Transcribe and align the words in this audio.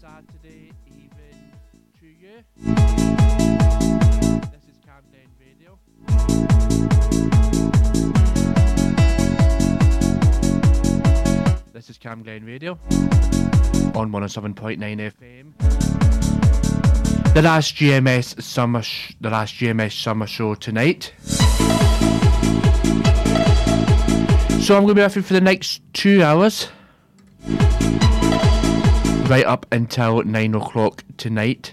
Saturday 0.00 0.72
evening 0.86 1.52
to 2.00 2.06
you. 2.06 2.42
This 4.50 4.64
is 4.68 4.78
Camglen 4.86 5.30
Radio. 5.38 5.78
This 11.72 11.90
is 11.90 11.98
Cam 11.98 12.22
Glen 12.22 12.44
Radio 12.44 12.72
on 13.94 14.10
107.9 14.10 14.78
FM. 14.78 15.54
The 17.34 17.42
last 17.42 17.76
GMS 17.76 18.42
summer, 18.42 18.82
sh- 18.82 19.14
the 19.20 19.30
last 19.30 19.54
GMS 19.54 19.92
summer 20.02 20.26
show 20.26 20.54
tonight. 20.54 21.12
So 24.62 24.76
I'm 24.76 24.82
going 24.84 24.88
to 24.88 24.94
be 24.94 25.02
you 25.02 25.22
for 25.22 25.34
the 25.34 25.40
next 25.40 25.82
two 25.92 26.22
hours, 26.22 26.68
right 29.30 29.46
up 29.46 29.64
until 29.70 30.24
nine 30.24 30.56
o'clock 30.56 31.04
tonight. 31.16 31.72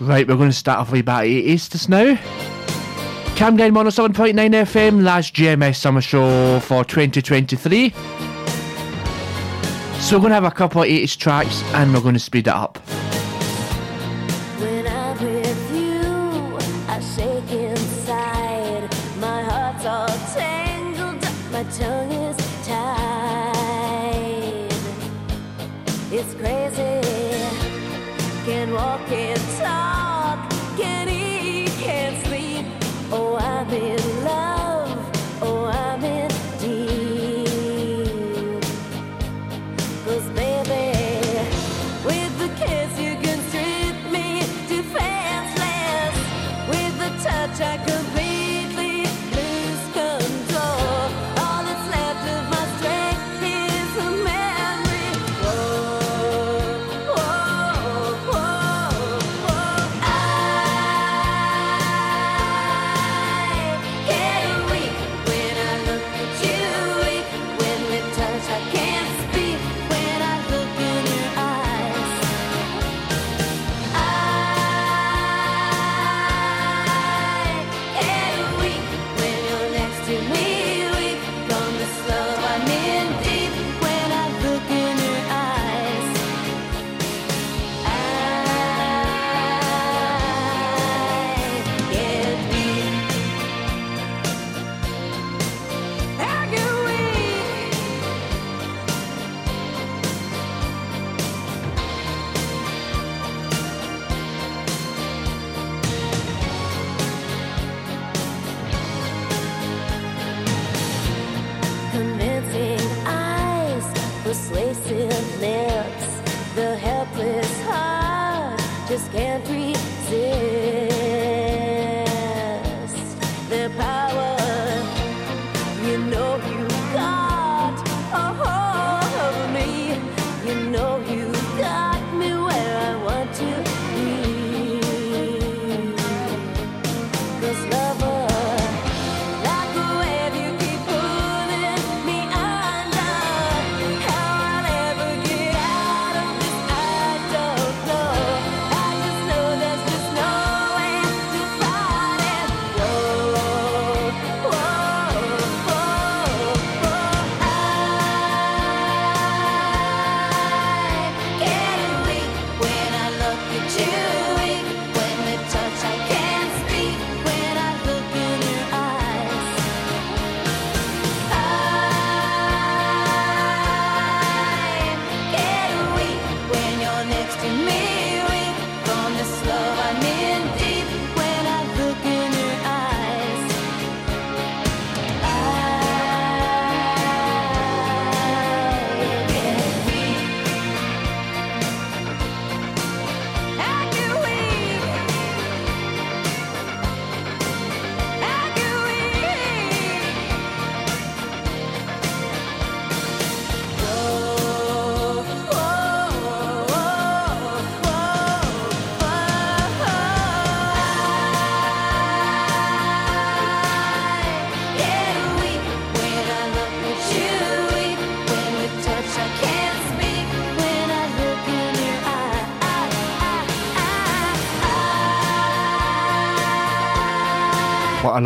Right, 0.00 0.26
we're 0.26 0.34
going 0.34 0.50
to 0.50 0.52
start 0.52 0.80
off 0.80 0.90
way 0.90 1.02
back 1.02 1.22
80s 1.26 1.70
just 1.70 1.88
now. 1.88 2.16
Camglen 3.36 3.70
107.9 3.70 4.34
FM, 4.34 5.04
last 5.04 5.32
GMS 5.34 5.76
summer 5.76 6.00
show 6.00 6.58
for 6.58 6.84
2023. 6.84 8.21
So 10.12 10.18
we're 10.18 10.24
going 10.24 10.32
to 10.32 10.34
have 10.34 10.44
a 10.44 10.50
couple 10.50 10.82
of 10.82 10.88
80s 10.88 11.16
tracks 11.16 11.62
and 11.72 11.94
we're 11.94 12.02
going 12.02 12.12
to 12.12 12.20
speed 12.20 12.46
it 12.46 12.52
up. 12.52 12.78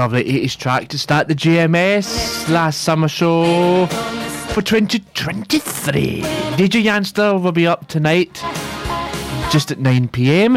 Eyes. 0.01 0.11
What 0.11 0.13
a 0.13 0.19
lovely 0.19 0.25
80s 0.47 0.57
track 0.57 0.89
to 0.89 0.99
start 0.99 1.29
the 1.29 1.35
GMS 1.35 2.49
last 2.51 2.83
summer 2.83 3.09
show 3.09 3.87
for 3.87 4.63
2023. 4.63 6.23
DJ 6.57 6.83
Yanster 6.85 7.39
will 7.39 7.53
be 7.53 7.67
up 7.67 7.87
tonight 7.89 8.43
just 9.51 9.71
at 9.71 9.79
9 9.79 10.09
pm. 10.09 10.55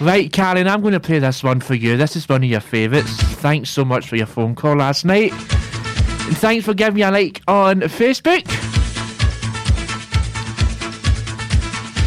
Right, 0.00 0.32
Karen, 0.32 0.66
I'm 0.66 0.80
going 0.80 0.94
to 0.94 1.00
play 1.00 1.20
this 1.20 1.44
one 1.44 1.60
for 1.60 1.74
you. 1.74 1.96
This 1.96 2.16
is 2.16 2.28
one 2.28 2.42
of 2.42 2.50
your 2.50 2.60
favourites. 2.60 3.10
Thanks 3.40 3.70
so 3.70 3.84
much 3.84 4.08
for 4.08 4.16
your 4.16 4.26
phone 4.26 4.54
call 4.54 4.76
last 4.76 5.04
night. 5.04 5.32
And 5.32 6.36
thanks 6.36 6.64
for 6.64 6.74
giving 6.74 6.94
me 6.94 7.02
a 7.02 7.10
like 7.10 7.40
on 7.46 7.82
Facebook. 7.82 8.46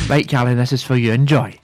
Right, 0.10 0.30
Callie, 0.30 0.56
this 0.56 0.74
is 0.74 0.84
for 0.84 0.98
you. 0.98 1.14
Enjoy. 1.14 1.58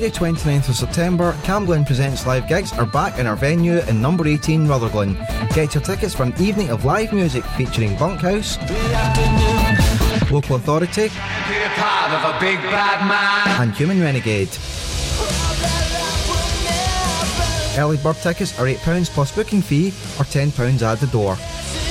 Friday 0.00 0.18
29th 0.18 0.68
of 0.70 0.76
September, 0.76 1.32
Camglen 1.42 1.84
Presents 1.84 2.26
Live 2.26 2.48
Gigs 2.48 2.72
are 2.72 2.86
back 2.86 3.18
in 3.18 3.26
our 3.26 3.36
venue 3.36 3.80
in 3.80 4.00
number 4.00 4.26
18 4.26 4.66
Rutherglen. 4.66 5.12
Get 5.54 5.74
your 5.74 5.82
tickets 5.82 6.14
for 6.14 6.22
an 6.22 6.32
evening 6.40 6.70
of 6.70 6.86
live 6.86 7.12
music 7.12 7.44
featuring 7.44 7.98
Bunkhouse, 7.98 8.56
Local 10.30 10.56
Authority, 10.56 11.10
and 13.60 13.74
Human 13.74 14.00
Renegade. 14.00 14.48
Early 17.76 17.98
bird 17.98 18.16
tickets 18.16 18.58
are 18.58 18.64
£8 18.64 19.10
plus 19.10 19.32
booking 19.32 19.60
fee 19.60 19.88
or 20.18 20.24
£10 20.24 20.82
at 20.82 20.98
the 20.98 21.08
door. 21.08 21.36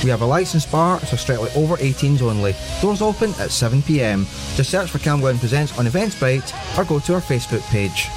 We 0.02 0.08
have 0.10 0.22
a 0.22 0.26
licensed 0.26 0.72
bar, 0.72 0.98
so 1.00 1.16
strictly 1.16 1.50
over 1.54 1.76
18s 1.76 2.22
only. 2.22 2.54
Doors 2.80 3.02
open 3.02 3.30
at 3.32 3.50
7pm. 3.50 4.24
Just 4.56 4.70
search 4.70 4.90
for 4.90 4.98
Camglen 4.98 5.38
Presents 5.38 5.78
on 5.78 5.84
Eventbrite 5.84 6.78
or 6.78 6.84
go 6.84 6.98
to 7.00 7.14
our 7.14 7.20
Facebook 7.20 7.62
page. 7.70 8.08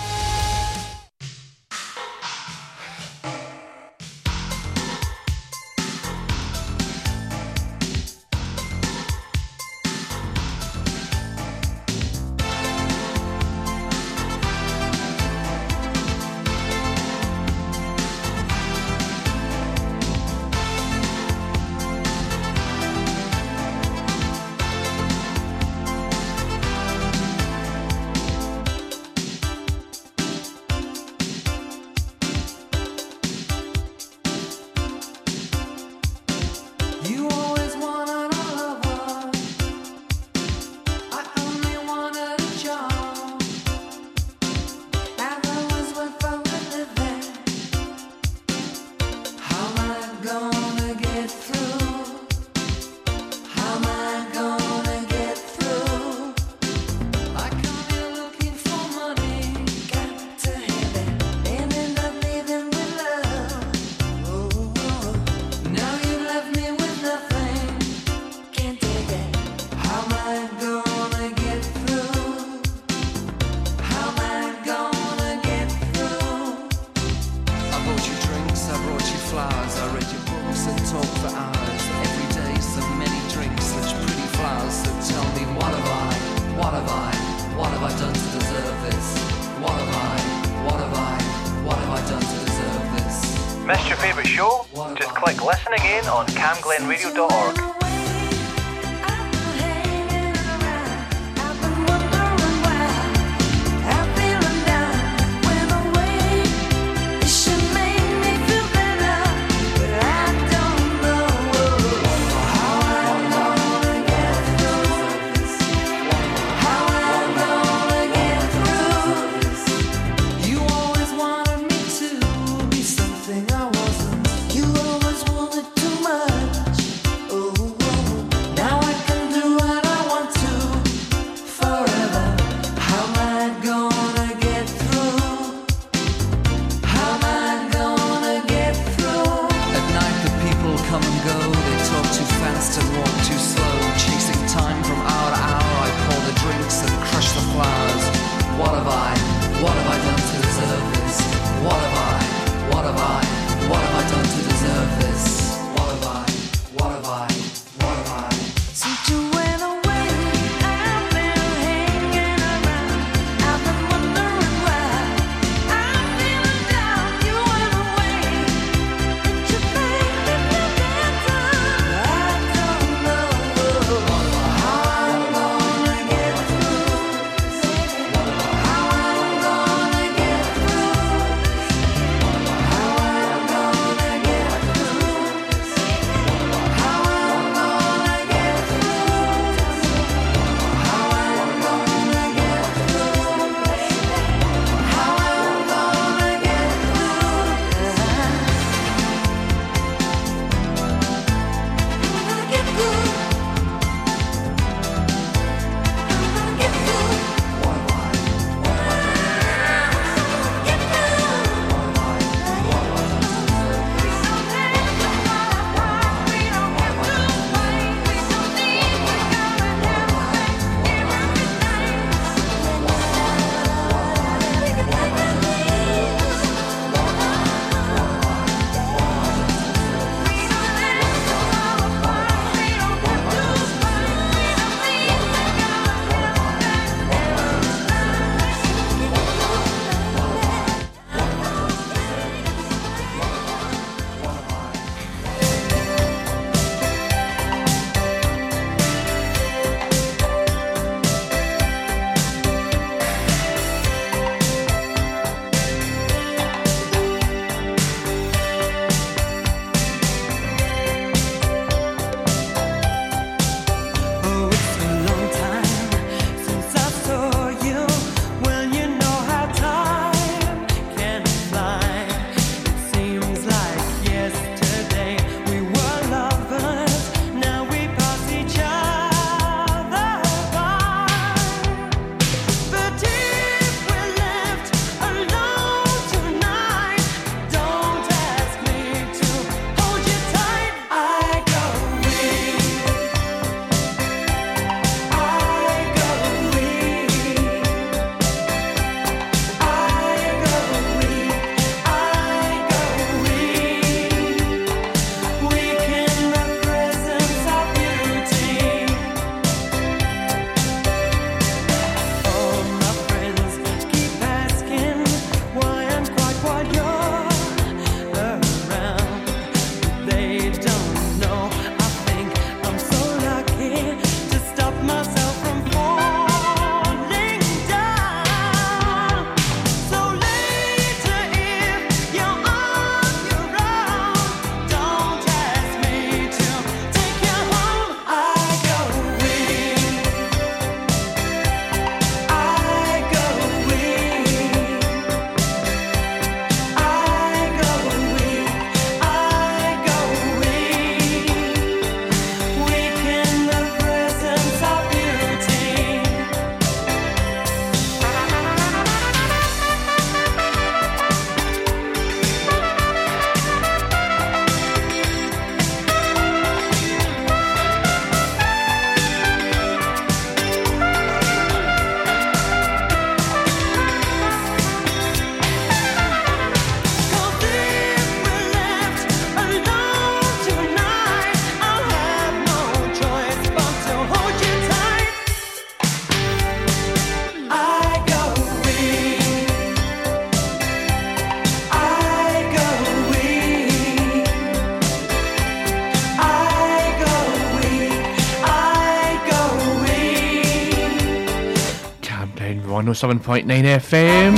107.9 402.93 403.45
FM. 403.45 404.36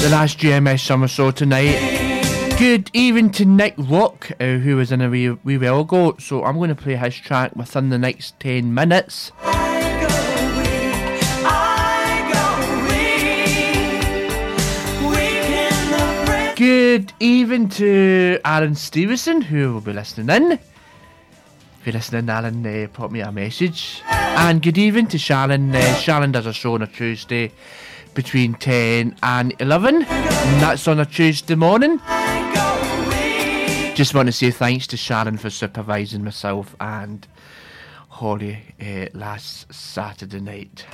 The 0.00 0.08
last 0.08 0.38
GMS 0.38 0.86
summer 0.86 1.08
show 1.08 1.32
tonight. 1.32 2.56
Good 2.58 2.90
evening 2.92 3.30
to 3.32 3.44
Nick 3.44 3.74
Rock, 3.76 4.30
uh, 4.38 4.58
who 4.58 4.76
was 4.76 4.92
in 4.92 5.00
a 5.00 5.10
wee, 5.10 5.30
wee 5.30 5.58
while 5.58 5.80
ago. 5.80 6.14
So 6.20 6.44
I'm 6.44 6.58
going 6.58 6.68
to 6.68 6.76
play 6.76 6.94
his 6.94 7.16
track 7.16 7.56
within 7.56 7.88
the 7.88 7.98
next 7.98 8.38
10 8.38 8.72
minutes. 8.72 9.32
Good 16.56 17.12
evening 17.18 17.68
to 17.70 18.38
Aaron 18.44 18.76
Stevenson, 18.76 19.40
who 19.40 19.74
will 19.74 19.80
be 19.80 19.92
listening 19.92 20.30
in. 20.42 20.60
If 21.84 21.88
you're 21.88 21.98
listening, 21.98 22.30
Alan, 22.30 22.64
uh, 22.64 22.88
pop 22.90 23.10
me 23.10 23.20
a 23.20 23.30
message. 23.30 24.00
And 24.08 24.62
good 24.62 24.78
evening 24.78 25.06
to 25.08 25.18
Sharon. 25.18 25.76
Uh, 25.76 25.94
Sharon 25.96 26.32
does 26.32 26.46
a 26.46 26.52
show 26.54 26.72
on 26.72 26.80
a 26.80 26.86
Tuesday 26.86 27.52
between 28.14 28.54
10 28.54 29.14
and 29.22 29.54
11. 29.58 29.96
And 29.96 30.62
that's 30.62 30.88
on 30.88 30.98
a 30.98 31.04
Tuesday 31.04 31.54
morning. 31.54 32.00
Just 33.94 34.14
want 34.14 34.28
to 34.28 34.32
say 34.32 34.50
thanks 34.50 34.86
to 34.86 34.96
Sharon 34.96 35.36
for 35.36 35.50
supervising 35.50 36.24
myself 36.24 36.74
and 36.80 37.28
Holly 38.08 38.62
uh, 38.80 39.08
last 39.12 39.70
Saturday 39.70 40.40
night. 40.40 40.86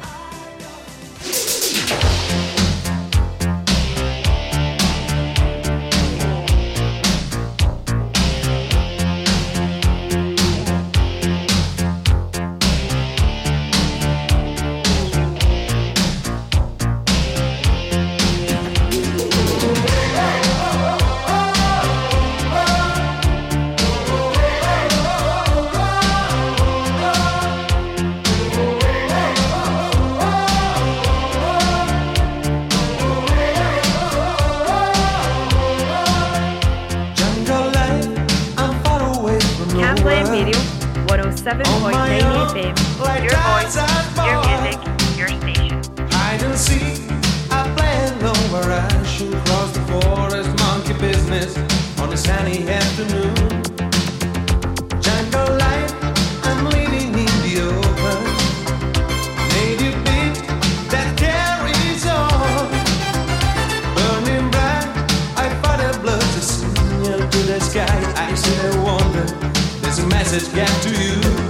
Your 43.01 43.09
voice, 43.09 43.77
your 44.17 44.43
music, 44.45 44.79
your 45.17 45.29
station. 45.29 45.83
Hide 46.11 46.43
and 46.43 46.59
seek, 46.59 47.01
I 47.51 47.65
play 47.75 47.97
alone 48.13 48.47
where 48.53 48.73
I 48.73 49.03
should 49.05 49.33
cross 49.47 49.73
the 49.73 49.81
forest, 49.91 50.51
monkey 50.59 50.93
business 51.01 51.57
on 51.99 52.13
a 52.13 52.17
sunny 52.17 52.69
afternoon. 52.69 53.35
Jungle 55.01 55.57
life, 55.57 55.93
I'm 56.45 56.67
living 56.67 57.15
in 57.25 57.35
the 57.45 57.55
open. 57.73 58.21
Native 59.55 59.97
beat 60.05 60.37
that 60.93 61.09
carries 61.17 62.05
on. 62.07 62.69
Burning 63.97 64.51
bright, 64.51 64.89
I 65.37 65.49
fight 65.63 65.81
a 65.81 65.99
blood 66.01 66.21
to 66.21 66.41
signal 66.43 67.21
to 67.31 67.39
the 67.51 67.61
sky. 67.61 67.99
I 68.17 68.35
see 68.35 68.57
a 68.69 68.83
wonder, 68.83 69.25
there's 69.81 69.99
a 70.01 70.07
message 70.07 70.53
get 70.55 70.69
to 70.83 70.91
you. 70.91 71.50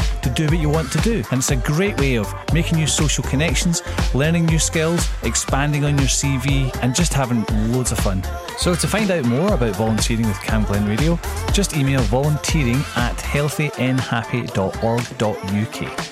to 0.23 0.29
do 0.29 0.45
what 0.45 0.59
you 0.59 0.69
want 0.69 0.91
to 0.91 0.99
do. 0.99 1.23
And 1.31 1.39
it's 1.39 1.49
a 1.51 1.55
great 1.55 1.99
way 1.99 2.17
of 2.17 2.31
making 2.53 2.77
new 2.77 2.87
social 2.87 3.23
connections, 3.23 3.81
learning 4.13 4.45
new 4.45 4.59
skills, 4.59 5.09
expanding 5.23 5.83
on 5.85 5.97
your 5.97 6.07
CV, 6.07 6.75
and 6.81 6.95
just 6.95 7.13
having 7.13 7.43
loads 7.71 7.91
of 7.91 7.99
fun. 7.99 8.23
So 8.57 8.75
to 8.75 8.87
find 8.87 9.11
out 9.11 9.25
more 9.25 9.53
about 9.53 9.75
volunteering 9.75 10.27
with 10.27 10.39
Cam 10.41 10.63
Glen 10.63 10.87
Radio, 10.87 11.19
just 11.51 11.75
email 11.75 11.99
volunteering 12.01 12.81
at 12.95 13.17
healthynhappy.org.uk. 13.17 16.07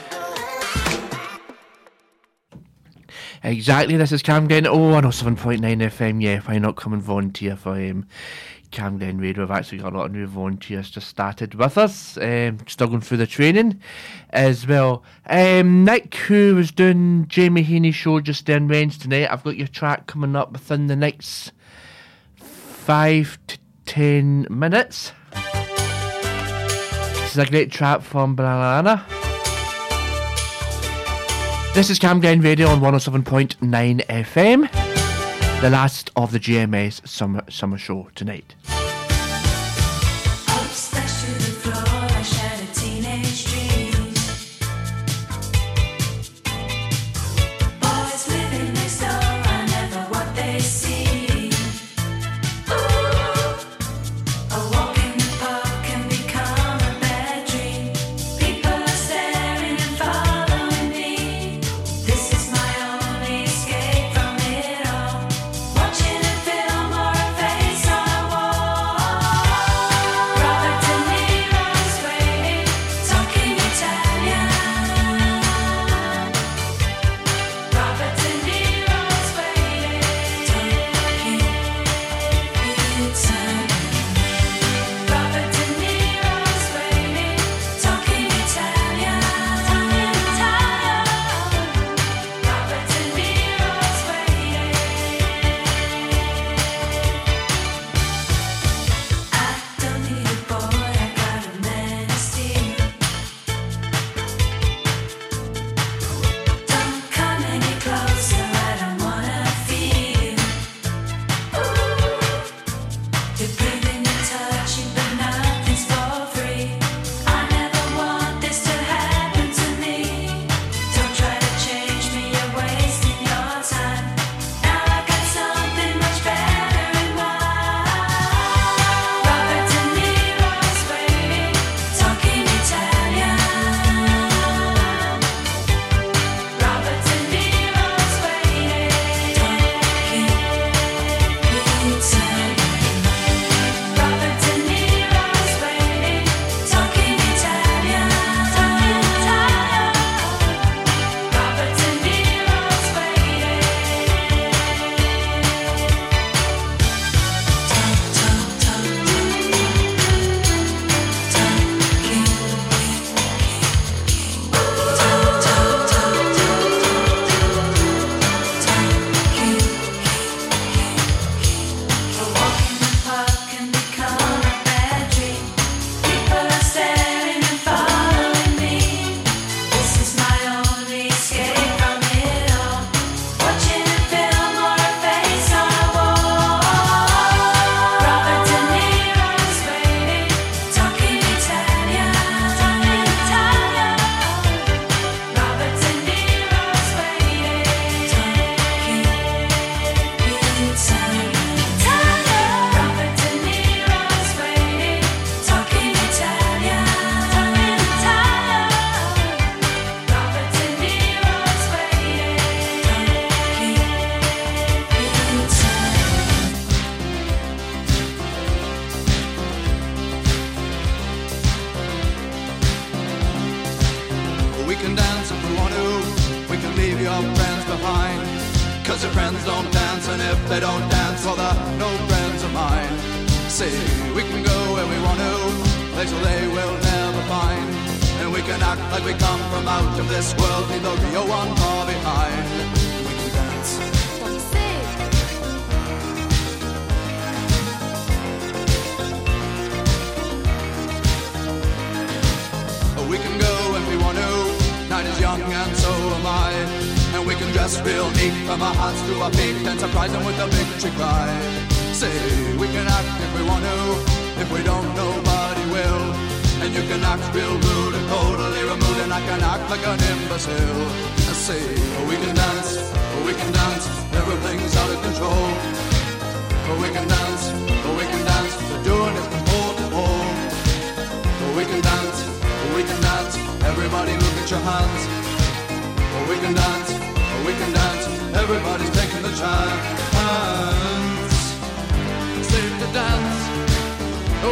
Exactly, 3.41 3.95
this 3.95 4.11
is 4.11 4.21
Cam 4.21 4.49
Glen. 4.49 4.67
Oh, 4.67 4.95
I 4.95 4.99
know 4.99 5.07
7.9 5.09 5.61
FM. 5.61 6.21
Yeah, 6.21 6.41
why 6.41 6.57
not 6.57 6.75
come 6.75 6.91
and 6.91 7.01
volunteer 7.01 7.55
for 7.55 7.75
um, 7.75 8.05
Camglen 8.71 9.19
Radio 9.19 9.41
have 9.41 9.51
actually 9.51 9.79
got 9.79 9.93
a 9.93 9.97
lot 9.97 10.05
of 10.05 10.11
new 10.11 10.27
volunteers 10.27 10.89
just 10.89 11.07
started 11.07 11.55
with 11.55 11.77
us, 11.77 12.17
um, 12.17 12.59
still 12.67 12.87
going 12.87 13.01
through 13.01 13.17
the 13.17 13.27
training 13.27 13.79
as 14.29 14.67
well. 14.67 15.03
Um, 15.25 15.83
Nick, 15.83 16.13
who 16.15 16.55
was 16.55 16.71
doing 16.71 17.27
Jamie 17.27 17.63
Heaney's 17.63 17.95
show 17.95 18.19
just 18.19 18.45
then 18.45 18.67
Wednesday 18.67 19.07
night, 19.07 19.31
I've 19.31 19.43
got 19.43 19.57
your 19.57 19.67
track 19.67 20.07
coming 20.07 20.35
up 20.35 20.51
within 20.51 20.87
the 20.87 20.95
next 20.95 21.51
five 22.35 23.39
to 23.47 23.57
ten 23.85 24.45
minutes. 24.49 25.11
This 25.33 27.31
is 27.31 27.37
a 27.37 27.45
great 27.45 27.71
track 27.71 28.01
from 28.01 28.35
Banana. 28.35 29.05
This 31.73 31.89
is 31.89 31.99
Camglen 31.99 32.43
Radio 32.43 32.67
on 32.67 32.81
107.9 32.81 34.05
FM 34.07 34.98
the 35.61 35.69
last 35.69 36.09
of 36.15 36.31
the 36.31 36.39
GMS 36.39 37.05
summer 37.05 37.43
summer 37.49 37.77
show 37.77 38.07
tonight. 38.15 38.55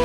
Oh, 0.00 0.04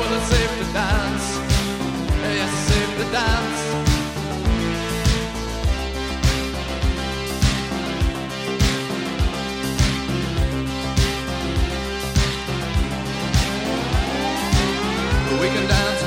we 15.40 15.48
can 15.48 15.66
dance. 15.68 16.02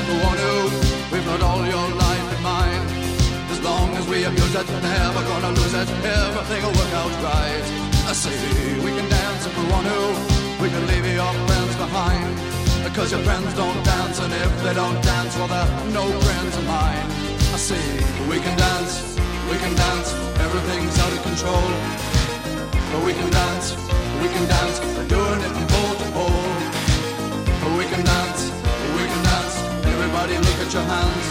We've 1.12 1.26
got 1.26 1.42
all 1.42 1.66
your 1.66 1.90
life 1.96 2.36
in 2.36 2.44
mind. 2.44 2.90
As 3.52 3.62
long 3.64 3.96
as 3.96 4.06
we 4.08 4.24
abuse 4.26 4.56
it, 4.56 4.68
never 4.68 5.24
gonna 5.24 5.52
lose 5.52 5.74
it. 5.74 5.90
Everything 6.04 6.64
will 6.64 6.74
work 6.74 6.94
out 6.94 7.12
right. 7.24 7.64
I. 8.08 8.14
We 8.84 8.92
can 8.92 9.08
dance 9.10 9.46
if 9.46 9.58
we 9.58 9.66
want 9.72 9.88
to. 9.88 10.16
We 10.62 10.70
can 10.70 10.86
leave 10.88 11.06
your 11.14 11.34
friends 11.48 11.76
behind. 11.76 12.57
Cause 12.96 13.12
your 13.12 13.22
friends 13.22 13.54
don't 13.54 13.84
dance, 13.86 14.20
and 14.20 14.34
if 14.34 14.64
they 14.64 14.74
don't 14.74 15.00
dance, 15.04 15.38
well, 15.38 15.48
they're 15.48 15.94
no 15.94 16.08
friends 16.20 16.58
of 16.58 16.66
mine. 16.66 17.06
I 17.54 17.58
see, 17.58 17.88
we 18.28 18.40
can 18.40 18.58
dance, 18.58 19.16
we 19.52 19.58
can 19.58 19.76
dance, 19.76 20.14
everything's 20.42 20.98
out 20.98 21.14
of 21.14 21.22
control. 21.22 21.68
But 22.92 23.06
we 23.06 23.14
can 23.14 23.30
dance, 23.30 23.76
we 24.20 24.28
can 24.34 24.48
dance, 24.50 24.80
they're 24.80 25.08
doing 25.08 25.40
it 25.46 25.52
from 25.54 25.68
pole 25.68 25.96
to 25.96 26.08
pole. 26.16 26.48
But 27.62 27.78
we 27.78 27.86
can 27.86 28.04
dance, 28.04 28.42
we 28.98 29.04
can 29.06 29.22
dance, 29.30 29.56
everybody 29.86 30.34
look 30.38 30.60
at 30.66 30.74
your 30.74 30.88
hands. 30.90 31.26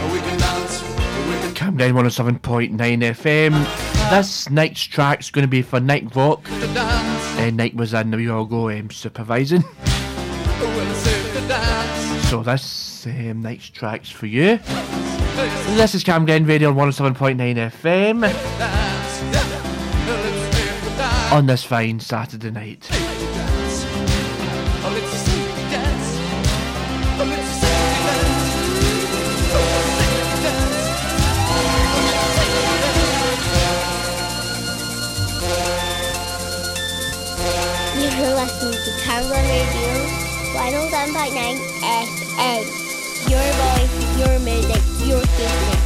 But 0.00 0.08
we 0.10 0.20
can 0.24 0.38
dance, 0.40 0.82
we 1.28 1.36
down 1.76 1.92
107.9 1.92 2.78
FM. 2.78 4.10
This 4.10 4.48
night's 4.48 4.82
track's 4.82 5.30
going 5.30 5.44
to 5.44 5.48
be 5.48 5.62
for 5.62 5.80
Nick 5.80 6.04
Vock. 6.04 6.48
And 7.38 7.58
Nick 7.58 7.74
was 7.74 7.92
in 7.92 8.10
the 8.10 8.16
wee 8.16 8.30
all 8.30 8.46
go 8.46 8.70
um, 8.70 8.90
supervising. 8.90 9.62
So 12.28 12.42
this 12.42 13.06
um, 13.06 13.42
night's 13.42 13.68
track's 13.68 14.10
for 14.10 14.26
you. 14.26 14.58
This 15.76 15.94
is 15.94 16.02
Camglen 16.02 16.48
Radio 16.48 16.70
on 16.70 16.76
107.9 16.90 17.36
FM 17.36 18.22
Dance, 18.22 19.22
yeah, 19.22 19.42
let's 20.06 20.56
save 20.56 20.84
the 20.84 20.90
dance. 20.96 21.32
on 21.32 21.46
this 21.46 21.62
fine 21.62 22.00
Saturday 22.00 22.50
night. 22.50 22.88
You're 37.98 38.34
listening 38.34 38.72
to 38.72 38.90
Kangaroo 39.04 39.36
Radio 39.36 39.95
107.9 40.66 41.60
FM. 41.80 43.30
Your 43.30 43.38
voice, 43.38 44.18
your 44.18 44.38
music, 44.40 44.82
your 45.06 45.22
station. 45.22 45.85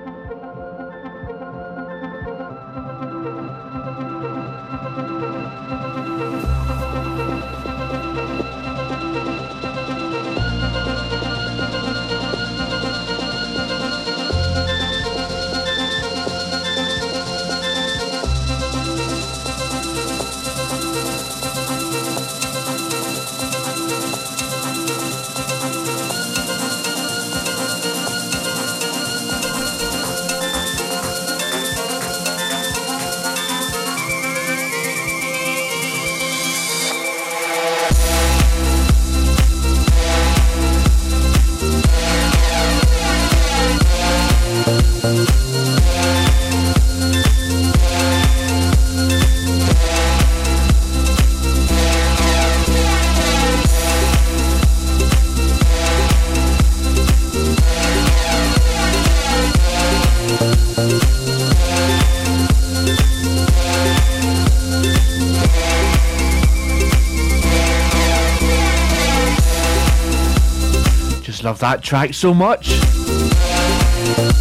That 71.61 71.83
track 71.83 72.15
so 72.15 72.33
much. 72.33 72.69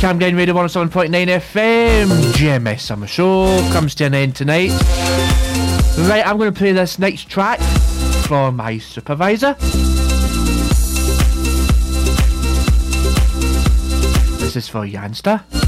Camglen 0.00 0.34
Radio 0.34 0.54
107.9 0.54 1.10
FM. 1.10 2.08
GMS 2.32 2.80
Summer 2.80 3.06
Show 3.06 3.44
comes 3.72 3.94
to 3.96 4.06
an 4.06 4.14
end 4.14 4.34
tonight. 4.34 4.70
Right, 6.08 6.26
I'm 6.26 6.38
going 6.38 6.50
to 6.50 6.58
play 6.58 6.72
this 6.72 6.98
next 6.98 7.28
track 7.28 7.60
for 8.26 8.50
my 8.50 8.78
supervisor. 8.78 9.52
This 14.40 14.56
is 14.56 14.66
for 14.66 14.86
Yansta. 14.86 15.59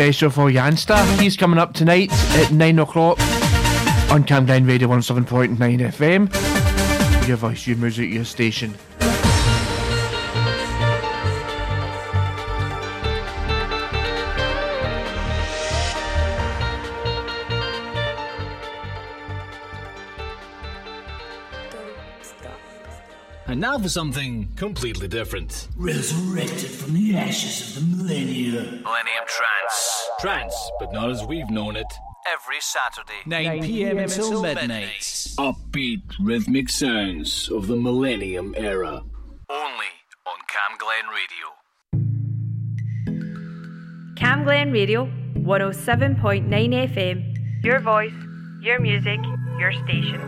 special 0.00 0.30
for 0.30 0.48
Yansta. 0.50 0.96
He's 1.20 1.36
coming 1.36 1.58
up 1.58 1.74
tonight 1.74 2.10
at 2.38 2.50
9 2.52 2.78
o'clock 2.78 3.20
on 4.10 4.24
Camglen 4.24 4.66
Radio 4.66 4.88
17.9 4.88 5.58
FM. 5.58 7.28
Your 7.28 7.36
voice, 7.36 7.66
your 7.66 7.76
music, 7.76 8.10
your 8.10 8.24
station. 8.24 8.74
And 23.46 23.60
now 23.60 23.78
for 23.78 23.88
something 23.88 24.48
completely 24.54 25.08
different. 25.08 25.66
Resurrected 25.76 26.70
from 26.70 26.94
the 26.94 27.16
ashes 27.16 27.76
of 27.76 27.89
the 27.89 27.89
Trance, 30.20 30.70
but 30.78 30.92
not 30.92 31.08
as 31.08 31.24
we've 31.24 31.48
known 31.48 31.76
it. 31.76 31.86
Every 32.30 32.60
Saturday, 32.60 33.22
9, 33.24 33.62
p.m. 33.62 33.96
until 33.96 34.42
midnight. 34.42 35.00
Upbeat 35.38 36.02
rhythmic 36.20 36.68
sounds 36.68 37.48
of 37.50 37.66
the 37.68 37.76
Millennium 37.76 38.54
era. 38.54 39.02
Only 39.48 39.86
on 40.26 40.38
Camglen 40.52 41.08
Radio. 41.16 41.46
Camglen 44.14 44.72
Radio, 44.74 45.06
107.9 45.36 46.50
FM. 46.92 47.64
Your 47.64 47.80
voice, 47.80 48.12
your 48.60 48.78
music, 48.78 49.20
your 49.58 49.72
station. 49.72 50.20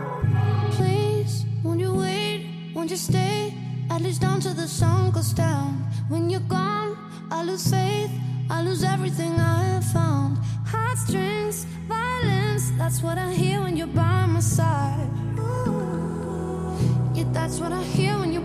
Please, 0.71 1.45
won't 1.63 1.79
you 1.79 1.93
wait? 1.93 2.71
Won't 2.73 2.89
you 2.89 2.97
stay? 2.97 3.53
At 3.91 4.01
least 4.01 4.21
down 4.21 4.41
till 4.41 4.55
the 4.55 4.67
sun 4.67 5.11
goes 5.11 5.33
down. 5.33 5.73
When 6.09 6.31
you're 6.31 6.39
gone, 6.39 6.97
I 7.29 7.43
lose 7.43 7.69
faith. 7.69 8.09
I 8.49 8.61
lose 8.61 8.83
everything 8.83 9.39
I 9.39 9.63
have 9.73 9.85
found. 9.85 10.37
Heartstrings, 10.65 11.65
violence, 11.87 12.71
that's 12.77 13.01
what 13.01 13.17
I 13.17 13.33
hear 13.33 13.61
when 13.61 13.77
you're 13.77 13.87
by 13.87 14.25
my 14.25 14.39
side. 14.39 15.09
Yeah, 17.15 17.25
that's 17.31 17.59
what 17.59 17.71
I 17.71 17.83
hear 17.83 18.17
when 18.17 18.31
you're. 18.33 18.42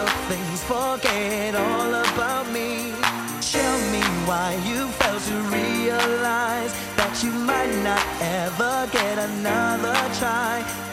your 0.00 0.08
things, 0.30 0.62
forget 0.64 1.54
all 1.54 1.92
about 1.94 2.46
me. 2.50 2.92
Tell 3.54 3.78
me 3.94 4.02
why 4.28 4.48
you 4.68 4.88
failed 4.98 5.24
to 5.30 5.36
realize 5.58 6.72
that 6.98 7.12
you 7.22 7.32
might 7.50 7.74
not 7.88 8.04
ever 8.40 8.88
get 8.92 9.18
another 9.18 9.98
try. 10.18 10.89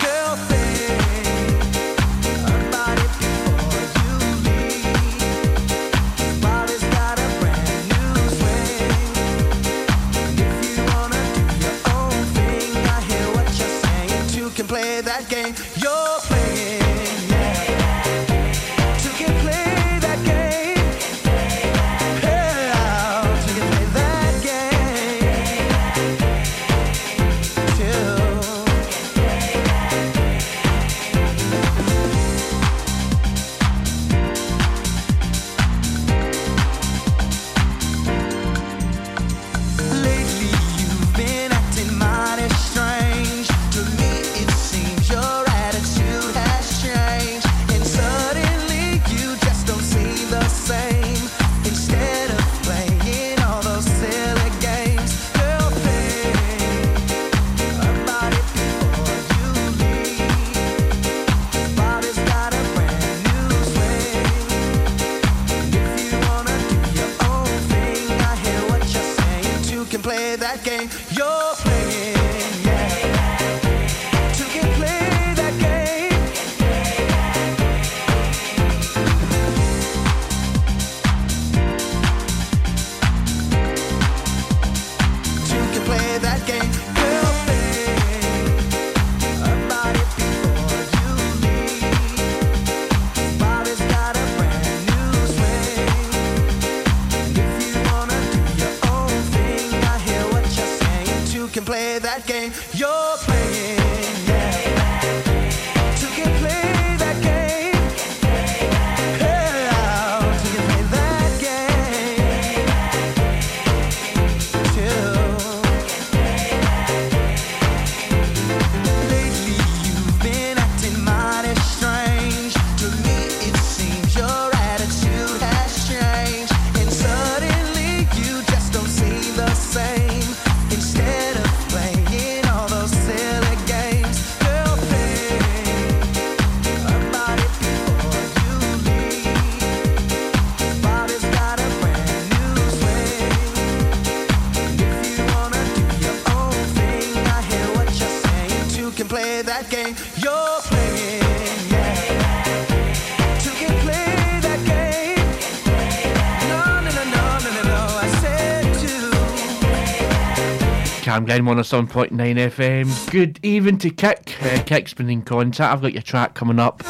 I'm 161.18 161.26
Glen 161.26 161.45
107.9 161.45 162.11
FM. 162.11 163.09
Good 163.11 163.39
even 163.41 163.80
to 163.80 163.89
Kick. 163.89 164.36
Uh, 164.39 164.61
Kick's 164.61 164.93
been 164.93 165.09
in 165.09 165.24
contact. 165.24 165.74
I've 165.74 165.82
got 165.82 165.93
your 165.93 166.03
track 166.03 166.36
coming 166.36 166.59
up 166.59 166.84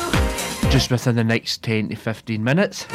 just 0.70 0.92
within 0.92 1.16
the 1.16 1.24
next 1.24 1.64
10 1.64 1.88
to 1.88 1.96
15 1.96 2.44
minutes. 2.44 2.86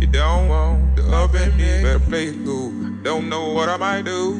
You 0.00 0.06
don't 0.06 0.48
want 0.48 0.96
to 0.96 1.02
love 1.02 1.34
in 1.34 1.56
me. 1.56 1.82
Better 1.82 1.98
play 1.98 2.26
it 2.28 2.44
cool. 2.44 2.70
Don't 3.02 3.28
know 3.28 3.52
what 3.52 3.68
I 3.68 3.76
might 3.76 4.04
do. 4.04 4.34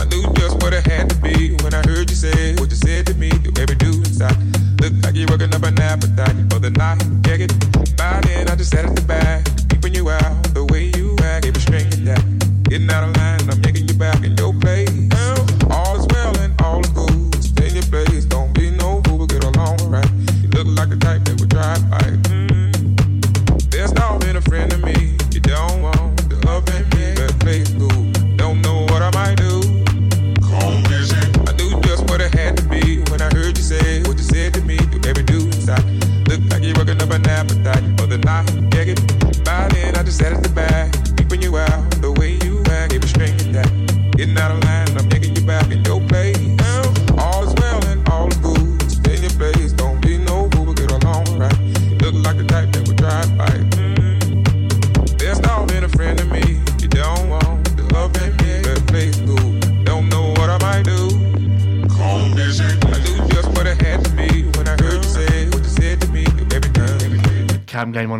I 0.00 0.04
knew 0.06 0.22
just 0.34 0.62
what 0.62 0.72
it 0.72 0.86
had 0.86 1.10
to 1.10 1.16
be 1.16 1.54
when 1.62 1.74
I 1.74 1.82
heard 1.86 2.10
you 2.10 2.16
say 2.16 2.54
what 2.56 2.70
you 2.70 2.76
said 2.76 3.06
to 3.06 3.14
me. 3.14 3.30
The 3.30 3.50
way 3.56 3.66
we 3.68 3.74
do 3.74 3.92
inside. 3.92 4.36
Look 4.80 4.92
like 5.02 5.14
you're 5.14 5.28
working 5.28 5.54
up 5.54 5.62
an 5.62 5.80
appetite 5.80 6.36
for 6.50 6.58
the 6.58 6.70
night. 6.70 7.02
Yeah, 7.26 7.36
get 7.38 7.96
by 7.96 8.20
then. 8.24 8.48
I 8.48 8.56
just 8.56 8.70
sat 8.70 8.84
at 8.84 8.94
the 8.96 9.02
back, 9.02 9.46
keeping 9.68 9.94
you 9.94 10.10
out 10.10 10.42
the 10.54 10.64
way 10.66 10.92
you 10.96 11.16
act. 11.22 11.44
Gave 11.44 11.56
a 11.56 11.60
string 11.60 11.90
to. 11.90 12.14
Getting 12.68 12.90
out 12.90 13.08
of 13.08 13.16
line. 13.16 13.33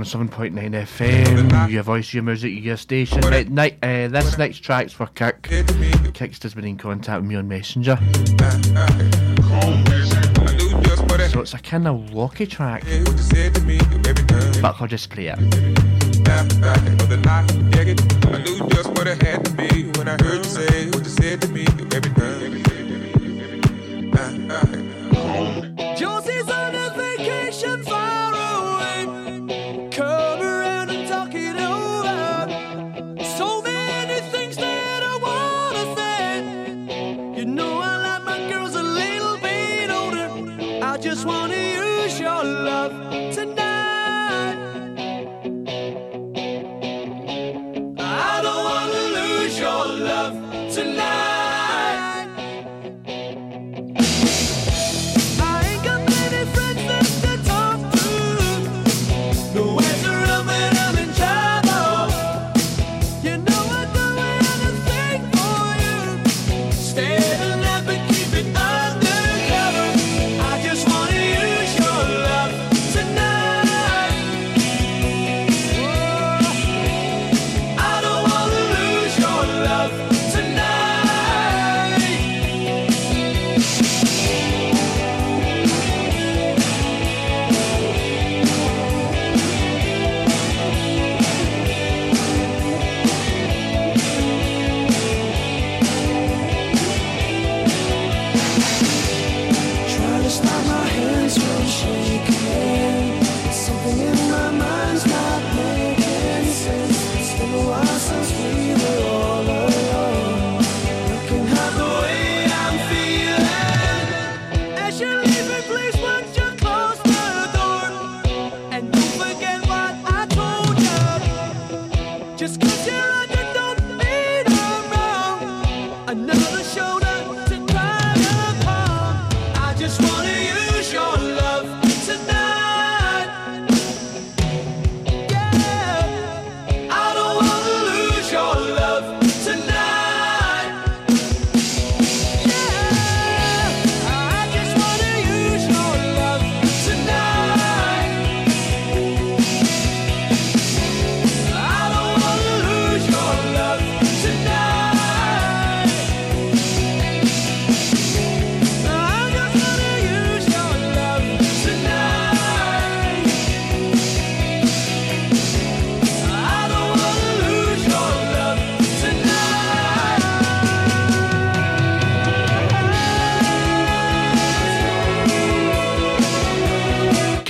107.9 0.04 0.52
FM, 0.52 1.70
your 1.70 1.82
voice, 1.82 2.12
your 2.12 2.22
music, 2.22 2.52
your 2.62 2.76
station. 2.76 3.20
Right, 3.22 3.48
ni- 3.48 3.72
uh, 3.82 4.08
this 4.08 4.36
next 4.36 4.58
track's 4.58 4.92
for 4.92 5.06
Kirk. 5.06 5.42
Kirk's 6.14 6.38
just 6.38 6.54
been 6.54 6.66
in 6.66 6.76
contact 6.76 7.22
with 7.22 7.30
me 7.30 7.36
on 7.36 7.48
Messenger. 7.48 7.96
So 11.30 11.40
it's 11.40 11.54
a 11.54 11.58
kind 11.58 11.88
of 11.88 12.12
walkie 12.12 12.46
track, 12.46 12.84
but 14.60 14.76
I'll 14.78 14.86
just 14.86 15.08
play 15.08 15.28
it. 15.28 15.38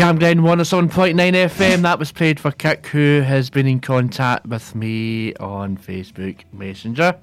Camglen 0.04 0.40
107.9 0.40 1.14
FM. 1.14 1.80
That 1.80 1.98
was 1.98 2.12
played 2.12 2.38
for 2.38 2.50
Kick, 2.50 2.88
who 2.88 3.22
has 3.22 3.48
been 3.48 3.66
in 3.66 3.80
contact 3.80 4.44
with 4.44 4.74
me 4.74 5.34
on 5.36 5.78
Facebook 5.78 6.40
Messenger. 6.52 7.18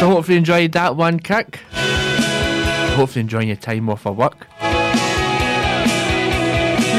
So, 0.00 0.08
hopefully, 0.08 0.36
you 0.36 0.38
enjoyed 0.38 0.72
that 0.72 0.96
one, 0.96 1.20
Kick. 1.20 1.56
Hopefully, 2.96 3.20
enjoying 3.20 3.48
your 3.48 3.58
time 3.58 3.90
off 3.90 4.06
of 4.06 4.16
work. 4.16 4.46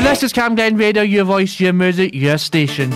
This 0.04 0.22
is 0.22 0.32
Camglen 0.32 0.78
Radio, 0.78 1.02
your 1.02 1.26
voice, 1.26 1.60
your 1.60 1.74
music, 1.74 2.14
your 2.14 2.38
station. 2.38 2.92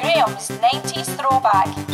Graham's 0.00 0.48
90s 0.48 1.18
throwback. 1.18 1.93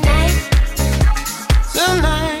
Tonight. 1.73 2.40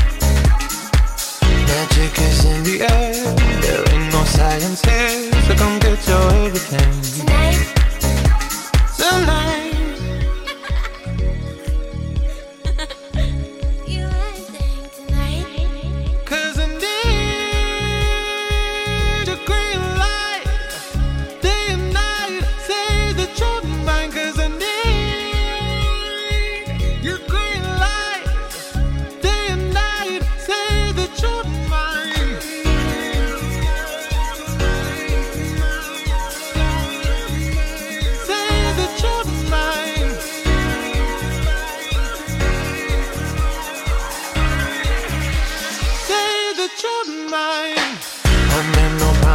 Magic 1.71 2.19
is 2.19 2.43
in 2.43 2.63
the 2.63 2.81
air. 2.81 3.13
There 3.61 3.83
ain't 3.93 4.11
no 4.11 4.23
science 4.25 4.81
here, 4.83 5.31
so 5.47 5.55
come 5.55 5.79
get 5.79 6.05
your 6.05 6.27
everything. 6.45 6.91
Tonight. 7.15 7.71
Cause 8.97 9.60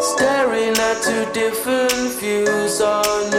Staring 0.00 0.76
at 0.78 1.02
two 1.02 1.26
different 1.32 1.92
views 2.18 2.80
on 2.80 3.30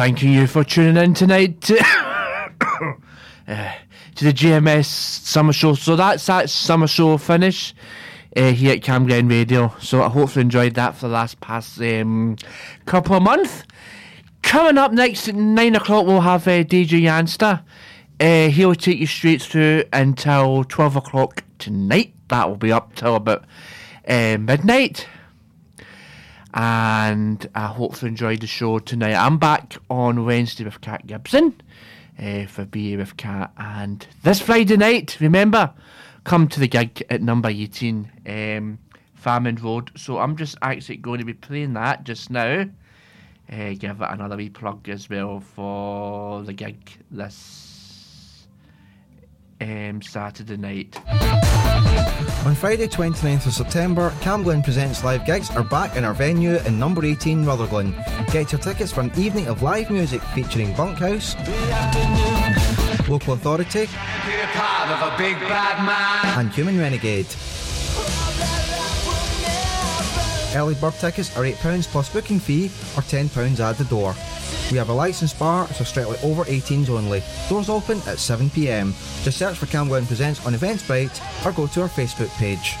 thanking 0.00 0.32
you 0.32 0.46
for 0.46 0.64
tuning 0.64 0.96
in 0.96 1.12
tonight 1.12 1.60
to, 1.60 1.76
uh, 3.46 3.72
to 4.14 4.24
the 4.24 4.32
GMS 4.32 4.86
Summer 4.86 5.52
Show. 5.52 5.74
So 5.74 5.94
that's 5.94 6.24
that 6.24 6.48
Summer 6.48 6.86
Show 6.86 7.18
finish 7.18 7.74
uh, 8.34 8.52
here 8.52 8.72
at 8.72 8.82
Cam 8.82 9.04
Radio. 9.04 9.74
So 9.78 10.02
I 10.02 10.08
hope 10.08 10.34
you 10.34 10.40
enjoyed 10.40 10.72
that 10.76 10.96
for 10.96 11.08
the 11.08 11.12
last 11.12 11.38
past 11.42 11.78
um, 11.82 12.36
couple 12.86 13.14
of 13.14 13.22
months. 13.22 13.64
Coming 14.40 14.78
up 14.78 14.92
next 14.92 15.28
at 15.28 15.34
9 15.34 15.76
o'clock, 15.76 16.06
we'll 16.06 16.22
have 16.22 16.48
uh, 16.48 16.64
DJ 16.64 17.02
Yanster. 17.02 17.62
Uh, 18.18 18.48
he'll 18.48 18.74
take 18.74 19.00
you 19.00 19.06
straight 19.06 19.42
through 19.42 19.84
until 19.92 20.64
12 20.64 20.96
o'clock 20.96 21.44
tonight. 21.58 22.14
That 22.28 22.48
will 22.48 22.56
be 22.56 22.72
up 22.72 22.94
till 22.94 23.16
about 23.16 23.44
uh, 24.08 24.38
midnight. 24.40 25.06
And 26.52 27.48
I 27.54 27.66
hope 27.66 28.02
you 28.02 28.08
enjoyed 28.08 28.40
the 28.40 28.46
show 28.46 28.80
tonight. 28.80 29.14
I'm 29.14 29.38
back 29.38 29.76
on 29.88 30.24
Wednesday 30.24 30.64
with 30.64 30.80
Cat 30.80 31.06
Gibson 31.06 31.60
uh, 32.20 32.46
for 32.46 32.64
BA 32.64 32.96
with 32.96 33.16
Cat, 33.16 33.52
And 33.56 34.06
this 34.24 34.40
Friday 34.40 34.76
night, 34.76 35.16
remember, 35.20 35.72
come 36.24 36.48
to 36.48 36.60
the 36.60 36.66
gig 36.66 37.04
at 37.08 37.22
number 37.22 37.48
18, 37.48 38.10
um, 38.26 38.78
Farmeloan 39.22 39.62
Road. 39.62 39.90
So 39.96 40.18
I'm 40.18 40.36
just 40.36 40.56
actually 40.60 40.96
going 40.96 41.20
to 41.20 41.24
be 41.24 41.34
playing 41.34 41.74
that 41.74 42.04
just 42.04 42.30
now. 42.30 42.66
Uh, 43.50 43.74
give 43.78 44.00
it 44.00 44.08
another 44.10 44.36
wee 44.36 44.50
plug 44.50 44.88
as 44.88 45.08
well 45.08 45.40
for 45.40 46.42
the 46.42 46.52
gig 46.52 46.90
this 47.10 48.46
um, 49.60 50.02
Saturday 50.02 50.56
night. 50.56 50.96
On 52.46 52.54
Friday, 52.54 52.88
29th 52.88 53.46
of 53.46 53.52
September, 53.52 54.10
Camglen 54.20 54.64
Presents 54.64 55.04
Live 55.04 55.24
Gigs 55.26 55.50
are 55.50 55.62
back 55.62 55.96
in 55.96 56.04
our 56.04 56.14
venue 56.14 56.56
in 56.56 56.78
number 56.78 57.04
18 57.04 57.44
Rutherglen. 57.44 57.94
Get 58.32 58.50
your 58.50 58.60
tickets 58.60 58.90
for 58.90 59.02
an 59.02 59.12
evening 59.16 59.46
of 59.48 59.62
live 59.62 59.90
music 59.90 60.22
featuring 60.34 60.74
Bunkhouse, 60.74 61.36
Local 63.08 63.34
Authority, 63.34 63.88
and 66.38 66.50
Human 66.52 66.78
Renegade. 66.78 67.26
Early 70.54 70.74
bird 70.74 70.94
tickets 70.94 71.36
are 71.36 71.44
£8 71.44 71.86
plus 71.88 72.08
booking 72.12 72.40
fee 72.40 72.66
or 72.96 73.02
£10 73.02 73.60
at 73.60 73.78
the 73.78 73.84
door. 73.84 74.14
We 74.70 74.76
have 74.76 74.88
a 74.88 74.94
licensed 74.94 75.38
bar, 75.38 75.66
so 75.68 75.84
strictly 75.84 76.16
over 76.22 76.44
18s 76.44 76.88
only. 76.88 77.22
Doors 77.48 77.68
open 77.68 77.98
at 77.98 78.18
7pm. 78.18 78.92
Just 79.24 79.38
search 79.38 79.58
for 79.58 79.66
Cam 79.66 79.88
Camglen 79.88 80.06
Presents 80.06 80.44
on 80.46 80.54
Eventbrite 80.54 81.44
or 81.44 81.52
go 81.52 81.66
to 81.66 81.82
our 81.82 81.88
Facebook 81.88 82.28
page. 82.38 82.76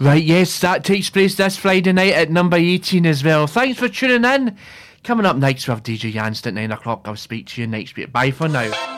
Right, 0.00 0.22
yes, 0.22 0.60
that 0.60 0.84
takes 0.84 1.10
place 1.10 1.34
this 1.34 1.56
Friday 1.56 1.92
night 1.92 2.14
at 2.14 2.30
number 2.30 2.56
18 2.56 3.06
as 3.06 3.24
well. 3.24 3.46
Thanks 3.46 3.78
for 3.78 3.88
tuning 3.88 4.24
in. 4.24 4.56
Coming 5.04 5.26
up 5.26 5.36
next, 5.36 5.66
we 5.66 5.72
have 5.72 5.82
DJ 5.82 6.12
Janst 6.12 6.46
at 6.46 6.54
9 6.54 6.72
o'clock. 6.72 7.02
I'll 7.04 7.16
speak 7.16 7.46
to 7.48 7.60
you 7.60 7.66
next 7.66 7.96
week. 7.96 8.12
Bye 8.12 8.30
for 8.30 8.48
now. 8.48 8.97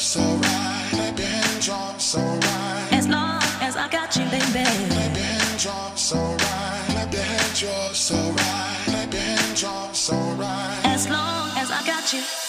Hands, 0.00 0.16
you're 0.16 0.22
so 0.22 0.36
right. 0.36 0.88
Clap 0.90 1.18
your 1.18 1.28
hands, 1.28 1.66
you're 1.66 1.98
so 1.98 2.20
right. 2.20 2.88
As 2.92 3.08
long 3.08 3.42
as 3.60 3.76
I 3.76 3.88
got 3.88 4.16
you, 4.16 4.24
baby. 4.24 4.64
Clap 4.64 5.16
your 5.16 5.24
hands. 5.24 5.64
Clap 5.64 6.00
your 6.00 6.38
hands. 6.38 6.92
Clap 6.92 7.12
your 7.12 7.22
hands. 7.22 7.62
As 10.84 11.08
long 11.08 11.50
as 11.56 11.70
I 11.70 11.86
got 11.86 12.12
you. 12.12 12.39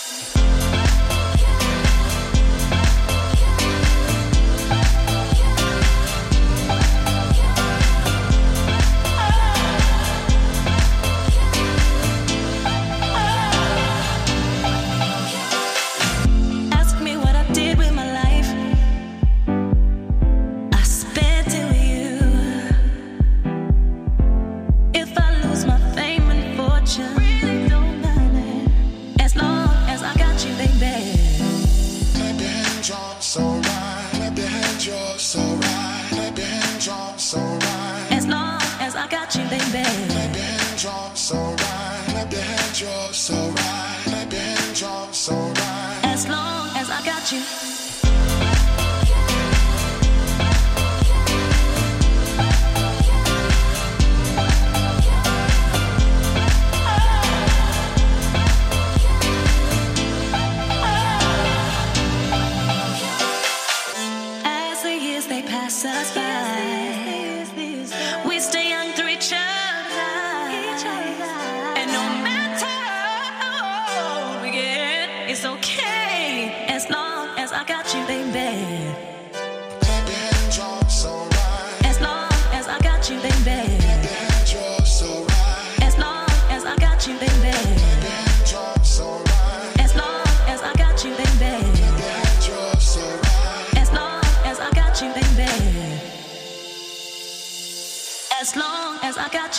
You, 47.31 47.60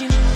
as 0.01 0.32